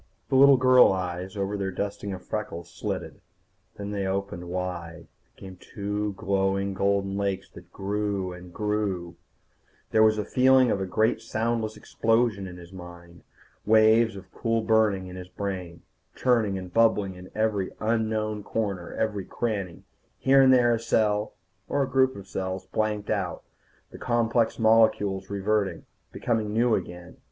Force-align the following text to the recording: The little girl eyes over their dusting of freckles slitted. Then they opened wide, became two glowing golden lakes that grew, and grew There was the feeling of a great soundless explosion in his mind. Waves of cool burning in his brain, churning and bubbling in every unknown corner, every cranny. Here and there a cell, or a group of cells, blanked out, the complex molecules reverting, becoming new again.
The 0.29 0.35
little 0.35 0.57
girl 0.57 0.91
eyes 0.93 1.37
over 1.37 1.55
their 1.55 1.69
dusting 1.69 2.11
of 2.11 2.25
freckles 2.25 2.71
slitted. 2.73 3.21
Then 3.77 3.91
they 3.91 4.07
opened 4.07 4.49
wide, 4.49 5.05
became 5.35 5.57
two 5.57 6.13
glowing 6.13 6.73
golden 6.73 7.17
lakes 7.17 7.47
that 7.51 7.71
grew, 7.71 8.33
and 8.33 8.51
grew 8.51 9.15
There 9.91 10.01
was 10.01 10.17
the 10.17 10.25
feeling 10.25 10.71
of 10.71 10.81
a 10.81 10.87
great 10.87 11.21
soundless 11.21 11.77
explosion 11.77 12.47
in 12.47 12.57
his 12.57 12.73
mind. 12.73 13.21
Waves 13.63 14.15
of 14.15 14.31
cool 14.31 14.63
burning 14.63 15.05
in 15.05 15.17
his 15.17 15.27
brain, 15.29 15.83
churning 16.15 16.57
and 16.57 16.73
bubbling 16.73 17.13
in 17.13 17.29
every 17.35 17.69
unknown 17.79 18.41
corner, 18.41 18.95
every 18.95 19.25
cranny. 19.25 19.83
Here 20.17 20.41
and 20.41 20.51
there 20.51 20.73
a 20.73 20.79
cell, 20.79 21.35
or 21.69 21.83
a 21.83 21.87
group 21.87 22.15
of 22.15 22.27
cells, 22.27 22.65
blanked 22.65 23.11
out, 23.11 23.43
the 23.91 23.99
complex 23.99 24.57
molecules 24.57 25.29
reverting, 25.29 25.85
becoming 26.11 26.51
new 26.51 26.73
again. 26.73 27.17